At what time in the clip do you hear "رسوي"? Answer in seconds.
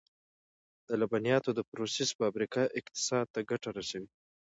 3.77-4.09